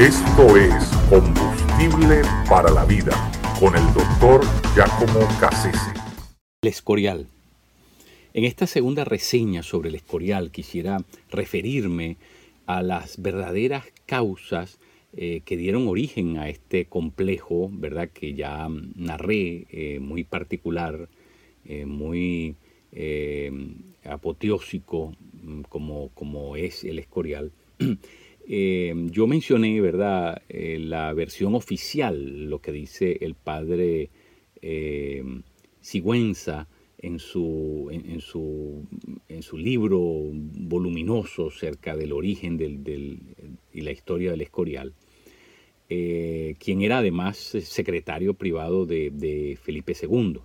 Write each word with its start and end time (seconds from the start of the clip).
Esto 0.00 0.56
es 0.56 0.72
Combustible 1.10 2.22
para 2.48 2.70
la 2.70 2.86
Vida 2.86 3.12
con 3.60 3.76
el 3.76 3.84
doctor 3.92 4.40
Giacomo 4.74 5.28
Cassese. 5.38 5.92
El 6.62 6.70
Escorial. 6.70 7.26
En 8.32 8.44
esta 8.44 8.66
segunda 8.66 9.04
reseña 9.04 9.62
sobre 9.62 9.90
el 9.90 9.96
Escorial 9.96 10.52
quisiera 10.52 11.04
referirme 11.30 12.16
a 12.64 12.80
las 12.80 13.20
verdaderas 13.20 13.84
causas 14.06 14.78
eh, 15.12 15.42
que 15.44 15.58
dieron 15.58 15.86
origen 15.86 16.38
a 16.38 16.48
este 16.48 16.86
complejo, 16.86 17.68
¿verdad? 17.70 18.08
Que 18.08 18.32
ya 18.32 18.68
narré, 18.96 19.66
eh, 19.68 19.98
muy 20.00 20.24
particular, 20.24 21.10
eh, 21.66 21.84
muy 21.84 22.56
apoteósico, 24.04 25.14
mm, 25.42 25.60
como, 25.68 26.08
como 26.14 26.56
es 26.56 26.84
el 26.84 26.98
Escorial. 26.98 27.52
yo 28.50 29.26
mencioné, 29.28 29.80
¿verdad?, 29.80 30.42
la 30.48 31.12
versión 31.12 31.54
oficial, 31.54 32.50
lo 32.50 32.60
que 32.60 32.72
dice 32.72 33.18
el 33.20 33.34
padre 33.36 34.10
Sigüenza 35.80 36.68
en 37.02 37.18
su, 37.18 37.88
en, 37.90 38.20
su, 38.20 38.86
en 39.28 39.42
su 39.42 39.56
libro 39.56 40.00
voluminoso 40.32 41.50
cerca 41.50 41.96
del 41.96 42.12
origen 42.12 42.58
del, 42.58 43.18
y 43.72 43.80
la 43.80 43.90
historia 43.90 44.30
del 44.30 44.42
Escorial, 44.42 44.92
eh, 45.88 46.56
quien 46.58 46.82
era 46.82 46.98
además 46.98 47.38
secretario 47.38 48.34
privado 48.34 48.84
de, 48.84 49.58
Felipe 49.62 49.94
II. 50.00 50.40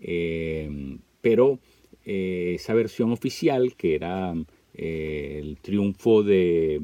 Eh, 0.00 0.98
pero 1.20 1.58
eh, 2.04 2.52
esa 2.54 2.72
versión 2.72 3.12
oficial, 3.12 3.74
que 3.76 3.94
era 3.94 4.34
el 4.76 5.58
triunfo 5.60 6.22
de, 6.22 6.78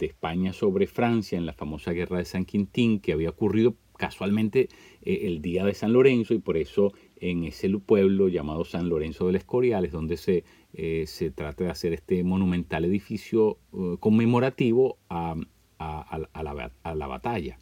España 0.00 0.52
sobre 0.52 0.86
Francia 0.86 1.36
en 1.36 1.46
la 1.46 1.52
famosa 1.52 1.92
guerra 1.92 2.18
de 2.18 2.24
San 2.24 2.44
Quintín, 2.44 3.00
que 3.00 3.12
había 3.12 3.30
ocurrido 3.30 3.74
casualmente 3.96 4.68
el 5.02 5.42
día 5.42 5.64
de 5.64 5.74
San 5.74 5.92
Lorenzo 5.92 6.32
y 6.32 6.38
por 6.38 6.56
eso 6.56 6.92
en 7.20 7.44
ese 7.44 7.68
pueblo 7.78 8.28
llamado 8.28 8.64
San 8.64 8.88
Lorenzo 8.88 9.26
del 9.26 9.36
Escorial, 9.36 9.84
es 9.84 9.92
donde 9.92 10.16
se, 10.16 10.44
eh, 10.72 11.04
se 11.06 11.30
trata 11.30 11.64
de 11.64 11.70
hacer 11.70 11.92
este 11.92 12.22
monumental 12.22 12.84
edificio 12.84 13.58
eh, 13.72 13.96
conmemorativo 13.98 14.98
a, 15.08 15.34
la, 15.78 17.06
batalla 17.06 17.58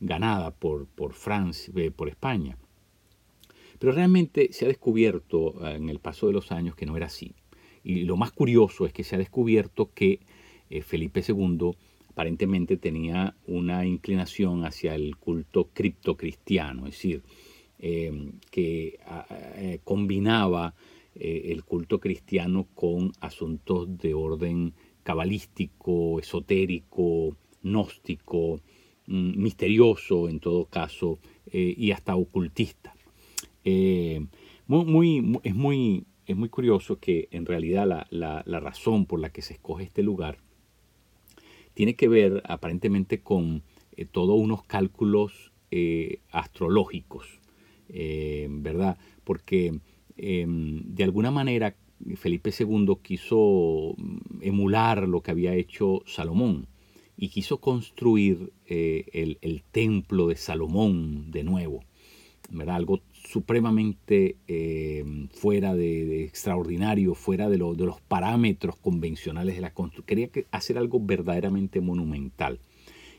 ganada 0.00 0.50
por, 0.50 0.86
eh, 0.96 1.90
por 1.90 2.08
España. 2.08 2.56
Pero 3.78 3.92
realmente 3.92 4.52
se 4.52 4.64
ha 4.64 4.68
descubierto 4.68 5.66
en 5.66 5.88
el 5.88 5.98
paso 5.98 6.26
de 6.28 6.32
los 6.32 6.52
años 6.52 6.76
que 6.76 6.86
no 6.86 6.96
era 6.96 7.06
así. 7.06 7.34
Y 7.84 8.04
lo 8.04 8.16
más 8.16 8.32
curioso 8.32 8.86
es 8.86 8.92
que 8.92 9.04
se 9.04 9.16
ha 9.16 9.18
descubierto 9.18 9.90
que 9.94 10.20
Felipe 10.82 11.22
II 11.26 11.72
aparentemente 12.08 12.76
tenía 12.76 13.34
una 13.46 13.84
inclinación 13.84 14.64
hacia 14.64 14.94
el 14.94 15.16
culto 15.16 15.68
criptocristiano, 15.72 16.86
es 16.86 16.94
decir, 16.94 17.22
Em, 17.84 18.34
que 18.52 19.00
eh, 19.56 19.80
combinaba 19.82 20.72
eh, 21.16 21.46
el 21.46 21.64
culto 21.64 21.98
cristiano 21.98 22.68
con 22.76 23.10
asuntos 23.18 23.98
de 23.98 24.14
orden 24.14 24.72
cabalístico, 25.02 26.20
esotérico, 26.20 27.36
gnóstico, 27.60 28.60
mm, 29.08 29.36
misterioso 29.36 30.28
en 30.28 30.38
todo 30.38 30.66
caso, 30.66 31.18
eh, 31.50 31.74
y 31.76 31.90
hasta 31.90 32.14
ocultista. 32.14 32.94
Es, 33.64 34.20
muy, 34.68 36.04
es 36.32 36.38
muy 36.38 36.48
curioso 36.48 36.98
que 36.98 37.28
en 37.30 37.46
realidad 37.46 38.06
la, 38.10 38.42
razón 38.60 39.06
por 39.06 39.20
la 39.20 39.30
que 39.30 39.42
se 39.42 39.54
escoge 39.54 39.84
este 39.84 40.02
lugar 40.02 40.38
tiene 41.74 41.94
que 41.94 42.08
ver 42.08 42.42
aparentemente 42.46 43.20
con 43.20 43.62
todos 44.10 44.38
unos 44.38 44.64
cálculos 44.64 45.52
astrológicos 46.30 47.40
eh, 47.94 48.48
¿verdad? 48.50 48.96
Porque 49.22 49.78
em, 50.16 50.82
de 50.82 51.04
alguna 51.04 51.30
manera 51.30 51.76
Felipe 52.16 52.50
II 52.58 52.96
quiso 53.02 53.94
mm, 53.98 54.42
emular 54.42 55.06
lo 55.06 55.20
que 55.20 55.30
había 55.30 55.54
hecho 55.54 56.02
Salomón 56.06 56.68
y 57.18 57.28
quiso 57.28 57.60
construir 57.60 58.52
eh, 58.66 59.36
el, 59.42 59.62
templo 59.70 60.26
de 60.26 60.36
Salomón 60.36 61.30
de 61.30 61.44
nuevo, 61.44 61.84
¿verdad? 62.50 62.76
Algo 62.76 63.00
supremamente 63.32 64.36
em, 64.46 65.26
fuera 65.28 65.74
de, 65.74 66.24
extraordinario, 66.24 67.14
fuera 67.14 67.48
de, 67.48 67.56
de, 67.56 67.86
los 67.86 68.00
parámetros 68.02 68.76
convencionales 68.76 69.54
de 69.54 69.62
la 69.62 69.72
construcción. 69.72 70.28
Quería 70.28 70.46
hacer 70.50 70.76
algo 70.76 71.00
verdaderamente 71.00 71.80
monumental. 71.80 72.60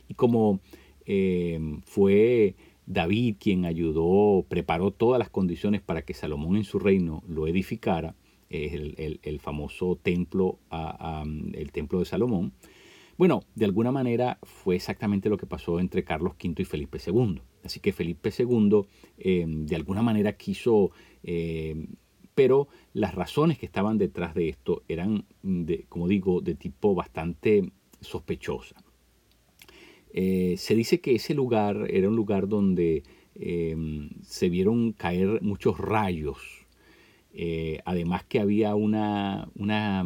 Y 0.07 0.13
como 0.13 0.59
em, 1.07 1.81
fue 1.81 2.53
David, 2.85 3.37
quien 3.39 3.65
ayudó, 3.65 4.45
preparó 4.47 4.91
todas 4.91 5.17
las 5.17 5.31
condiciones 5.31 5.81
para 5.81 6.03
que 6.03 6.13
Salomón 6.13 6.57
en 6.57 6.63
su 6.63 6.77
reino 6.77 7.23
lo 7.27 7.47
edificara, 7.47 8.15
es 8.51 8.73
el, 8.73 9.39
famoso 9.39 9.97
templo, 9.99 10.59
el 11.53 11.71
templo 11.71 11.97
de 11.97 12.05
Salomón. 12.05 12.53
Bueno, 13.17 13.41
de 13.53 13.65
alguna 13.65 13.91
manera 13.91 14.39
fue 14.41 14.75
exactamente 14.75 15.29
lo 15.29 15.37
que 15.37 15.45
pasó 15.45 15.79
entre 15.79 16.03
Carlos 16.03 16.33
V 16.43 16.61
y 16.61 16.65
Felipe 16.65 16.97
II. 17.05 17.41
Así 17.63 17.79
que 17.79 17.93
Felipe 17.93 18.31
II 18.37 18.85
em, 19.17 19.65
de 19.65 19.75
alguna 19.75 20.01
manera 20.01 20.35
quiso, 20.35 20.91
em, 21.23 21.87
pero 22.33 22.67
las 22.93 23.13
razones 23.13 23.59
que 23.59 23.67
estaban 23.67 23.97
detrás 23.97 24.33
de 24.33 24.49
esto 24.49 24.83
eran, 24.87 25.25
como 25.89 26.07
digo, 26.07 26.41
de 26.41 26.55
tipo 26.55 26.95
bastante 26.95 27.71
sospechosa. 28.01 28.83
Eh, 30.11 30.55
se 30.57 30.75
dice 30.75 30.99
que 30.99 31.15
ese 31.15 31.33
lugar 31.33 31.87
era 31.89 32.09
un 32.09 32.15
lugar 32.15 32.47
donde 32.47 33.03
em, 33.35 34.09
se 34.21 34.49
vieron 34.49 34.91
caer 34.93 35.41
muchos 35.41 35.77
rayos. 35.77 36.62
Eh, 37.35 37.79
además 37.85 38.23
que 38.23 38.39
había 38.39 38.75
una, 38.75 39.49
una, 39.55 40.05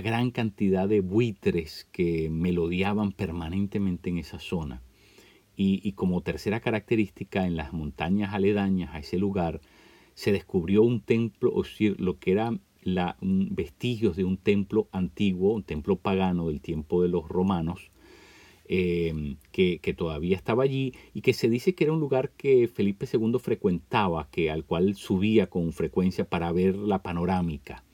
gran 0.00 0.32
cantidad 0.32 0.88
de 0.88 1.00
buitres 1.00 1.88
que 1.92 2.28
melodiaban 2.28 3.12
permanentemente 3.12 4.10
en 4.10 4.18
esa 4.18 4.40
zona. 4.40 4.82
Y, 5.58 5.92
como 5.92 6.20
tercera 6.20 6.60
característica, 6.60 7.46
en 7.46 7.56
las 7.56 7.72
montañas 7.72 8.34
aledañas 8.34 8.94
a 8.94 8.98
ese 8.98 9.16
lugar 9.16 9.60
se 10.12 10.30
descubrió 10.32 10.82
un 10.82 11.00
templo, 11.00 11.50
o 11.54 11.62
decir, 11.62 11.98
lo 11.98 12.18
que 12.18 12.32
era 12.32 12.58
la, 12.82 13.16
vestigios 13.22 14.16
de 14.16 14.24
un 14.24 14.36
templo 14.36 14.88
antiguo, 14.92 15.54
un 15.54 15.62
templo 15.62 15.96
pagano 15.96 16.48
del 16.48 16.60
tiempo 16.60 17.02
de 17.02 17.08
los 17.08 17.26
romanos, 17.28 17.90
Em, 18.68 19.36
que, 19.52 19.78
todavía 19.96 20.34
estaba 20.34 20.64
allí 20.64 20.92
y 21.14 21.20
que 21.20 21.32
se 21.32 21.48
dice 21.48 21.76
que 21.76 21.84
era 21.84 21.92
un 21.92 22.00
lugar 22.00 22.30
que 22.30 22.66
Felipe 22.66 23.06
II 23.10 23.38
frecuentaba, 23.38 24.28
que, 24.30 24.50
al 24.50 24.64
cual 24.64 24.96
subía 24.96 25.48
con 25.48 25.72
frecuencia 25.72 26.28
para 26.28 26.50
ver 26.50 26.74
la 26.74 27.00
panorámica, 27.00 27.84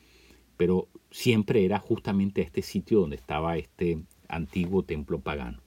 pero 0.56 0.88
siempre 1.10 1.66
era 1.66 1.78
justamente 1.78 2.40
este 2.40 2.62
sitio 2.62 3.00
donde 3.00 3.16
estaba 3.16 3.58
este 3.58 3.98
antiguo 4.28 4.82
templo 4.82 5.20
pagano. 5.20 5.60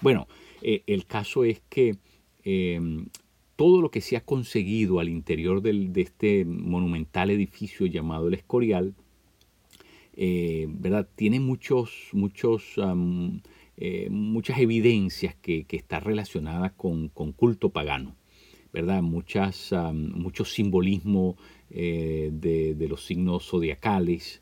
Bueno, 0.00 0.26
eh, 0.60 0.82
el 0.88 1.06
caso 1.06 1.44
es 1.44 1.62
que 1.68 1.96
em, 2.42 3.06
todo 3.54 3.80
lo 3.80 3.92
que 3.92 4.00
se 4.00 4.16
ha 4.16 4.24
conseguido 4.24 4.98
al 4.98 5.08
interior 5.08 5.62
de 5.62 6.02
este 6.02 6.44
monumental 6.44 7.30
edificio 7.30 7.86
llamado 7.86 8.26
el 8.26 8.34
Escorial, 8.34 8.94
eh, 10.14 10.66
¿verdad? 10.68 11.08
Tiene 11.14 11.40
muchos, 11.40 12.10
muchos 12.12 12.76
eh, 13.84 14.10
muchas 14.10 14.60
evidencias 14.60 15.34
que, 15.34 15.64
que 15.64 15.76
está 15.76 15.98
relacionada 15.98 16.70
con, 16.70 17.08
culto 17.08 17.70
pagano, 17.70 18.14
¿verdad? 18.72 19.02
Muchas, 19.02 19.74
mucho 19.92 20.44
simbolismo 20.44 21.36
eh, 21.68 22.30
de, 22.32 22.86
los 22.88 23.04
signos 23.04 23.48
zodiacales 23.48 24.40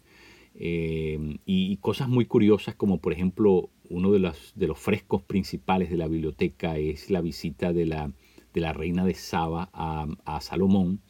eh, 0.56 1.38
y, 1.46 1.74
cosas 1.78 2.10
muy 2.10 2.26
curiosas 2.26 2.74
como 2.74 2.98
por 2.98 3.14
ejemplo 3.14 3.70
uno 3.88 4.12
de 4.12 4.18
los, 4.18 4.52
frescos 4.74 5.22
principales 5.22 5.88
de 5.88 5.96
la 5.96 6.06
biblioteca 6.06 6.76
es 6.76 7.08
la 7.08 7.22
visita 7.22 7.72
de 7.72 7.86
la, 7.86 8.12
de 8.52 8.60
la 8.60 8.74
reina 8.74 9.06
de 9.06 9.14
Saba 9.14 9.70
a, 9.72 10.06
a 10.26 10.42
Salomón 10.42 11.00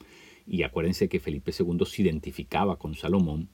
y 0.47 0.62
acuérdense 0.62 1.09
que 1.09 1.19
Felipe 1.19 1.50
II 1.50 1.85
se 1.85 2.03
identificaba 2.03 2.79
con 2.79 2.94
Salomón 2.94 3.49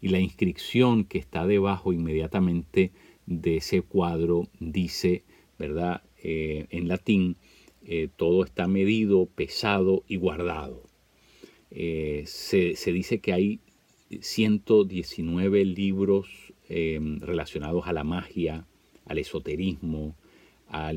y 0.00 0.08
la 0.08 0.18
inscripción 0.18 1.04
que 1.04 1.18
está 1.18 1.46
debajo 1.46 1.92
inmediatamente 1.92 2.90
de 3.26 3.56
ese 3.56 3.82
cuadro 3.82 4.48
dice, 4.60 5.24
¿verdad? 5.58 6.02
Eh, 6.22 6.66
en 6.70 6.88
latín, 6.88 7.36
eh, 7.84 8.08
todo 8.16 8.44
está 8.44 8.66
medido, 8.66 9.26
pesado 9.26 10.04
y 10.08 10.16
guardado. 10.16 10.82
Eh, 11.70 12.22
se, 12.26 12.74
dice 12.92 13.18
que 13.18 13.32
hay 13.32 13.60
119 14.20 15.64
libros 15.64 16.28
relacionados 16.68 17.86
a 17.86 17.92
la 17.92 18.02
magia, 18.02 18.66
al 19.04 19.18
esoterismo, 19.18 20.16
a, 20.68 20.92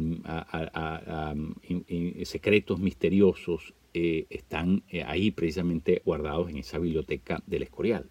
secretos 2.23 2.79
misteriosos, 2.79 3.75
están 3.93 4.81
ahí 5.05 5.29
precisamente 5.29 6.01
guardados 6.03 6.49
en 6.49 6.57
esa 6.57 6.79
biblioteca 6.79 7.43
del 7.45 7.63
Escorial. 7.63 8.09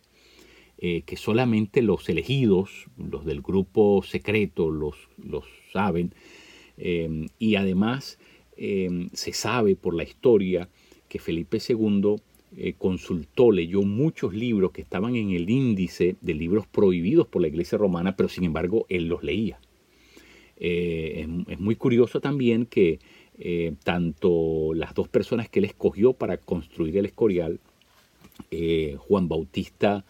Eh, 0.78 1.02
que 1.02 1.16
solamente 1.16 1.82
los 1.82 2.08
elegidos, 2.08 2.86
los 2.96 3.24
del 3.24 3.42
grupo 3.42 4.02
secreto, 4.02 4.70
los, 4.70 4.96
los 5.22 5.44
saben. 5.72 6.12
Eh, 6.76 7.26
y 7.38 7.56
además 7.56 8.18
se 9.12 9.32
sabe 9.34 9.76
por 9.76 9.94
la 9.94 10.02
historia 10.02 10.68
que 11.08 11.20
Felipe 11.20 11.58
II 11.68 12.16
consultó, 12.76 13.52
leyó 13.52 13.82
muchos 13.82 14.34
libros 14.34 14.72
que 14.72 14.82
estaban 14.82 15.14
en 15.14 15.30
el 15.30 15.48
índice 15.48 16.16
de 16.20 16.34
libros 16.34 16.66
prohibidos 16.66 17.28
por 17.28 17.40
la 17.40 17.46
Iglesia 17.46 17.78
romana, 17.78 18.16
pero 18.16 18.28
sin 18.28 18.42
embargo 18.42 18.84
él 18.88 19.06
los 19.06 19.22
leía. 19.22 19.60
es, 20.56 21.28
es, 21.46 21.60
muy 21.60 21.76
curioso 21.76 22.20
también 22.20 22.66
que 22.66 22.98
eh, 23.40 23.74
tanto 23.84 24.74
las 24.74 24.94
dos 24.94 25.08
personas 25.08 25.48
que 25.48 25.60
él 25.60 25.66
escogió 25.66 26.12
para 26.12 26.38
construir 26.38 26.98
el 26.98 27.06
Escorial, 27.06 27.60
eh, 28.50 28.96
Juan 28.98 29.28
Bautista 29.28 30.04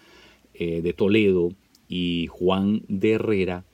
eh, 0.58 0.82
de 0.82 0.92
Toledo 0.92 1.50
y 1.88 2.26
Juan 2.30 2.82
de 2.88 3.12
Herrera, 3.12 3.64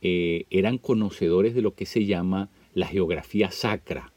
eran 0.00 0.78
conocedores 0.78 1.56
de 1.56 1.62
lo 1.62 1.74
que 1.74 1.84
se 1.84 2.04
llama 2.06 2.50
la 2.72 2.86
geografía 2.86 3.50
sacra 3.50 4.12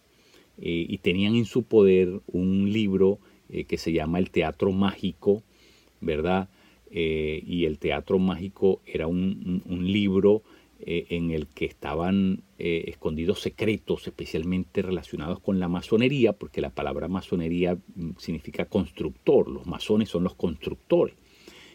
y 0.59 0.95
tenían 0.99 1.33
en 1.33 1.45
su 1.45 1.63
poder 1.63 2.21
un 2.27 2.71
libro 2.71 3.17
que 3.49 3.77
se 3.79 3.91
llama 3.91 4.19
El 4.19 4.29
Teatro 4.29 4.71
Mágico, 4.71 5.41
¿verdad? 5.99 6.49
y 6.91 7.65
el 7.65 7.79
Teatro 7.79 8.19
Mágico 8.19 8.79
era 8.85 9.07
un, 9.07 9.63
libro 9.67 10.43
eh, 10.83 11.05
en 11.09 11.29
el 11.29 11.45
que 11.45 11.65
estaban 11.65 12.41
eh, 12.57 12.85
escondidos 12.87 13.39
secretos 13.39 14.07
especialmente 14.07 14.81
relacionados 14.81 15.39
con 15.39 15.59
la 15.59 15.67
masonería, 15.67 16.33
porque 16.33 16.59
la 16.59 16.71
palabra 16.71 17.07
masonería 17.07 17.75
mm, 17.75 18.11
significa 18.17 18.65
constructor, 18.65 19.47
los 19.47 19.67
masones 19.67 20.09
son 20.09 20.23
los 20.23 20.33
constructores. 20.33 21.13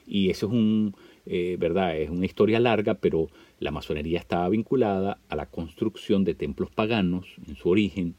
Y 0.07 0.31
eso 0.31 0.47
es 0.47 0.53
un, 0.53 0.95
eh, 1.27 1.57
¿verdad? 1.59 1.99
Es 1.99 2.11
una 2.11 2.27
historia 2.27 2.61
larga, 2.61 2.95
pero 2.95 3.29
la 3.59 3.71
masonería 3.71 4.19
estaba 4.19 4.49
vinculada 4.49 5.19
a 5.29 5.37
la 5.37 5.47
construcción 5.47 6.25
de 6.25 6.35
templos 6.35 6.71
paganos 6.71 7.27
en 7.47 7.57
su 7.57 7.69
origen, 7.69 8.15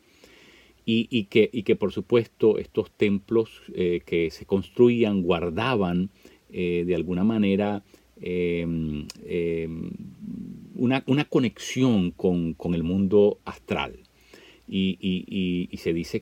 y, 0.89 1.25
que, 1.25 1.49
y 1.51 1.63
que, 1.63 1.75
por 1.75 1.91
supuesto 1.91 2.57
estos 2.57 2.89
templos 2.91 3.49
que 3.75 4.29
se 4.31 4.45
construían 4.45 5.21
guardaban 5.21 6.11
de 6.49 6.95
alguna 6.95 7.25
manera 7.25 7.83
em, 8.21 9.05
em, 9.25 9.91
una, 10.77 11.25
conexión 11.25 12.11
con, 12.11 12.55
el 12.73 12.83
mundo 12.83 13.39
astral. 13.45 13.99
Y, 14.69 15.69
se 15.77 15.93
dice 15.93 16.15